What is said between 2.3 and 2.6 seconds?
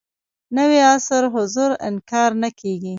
نه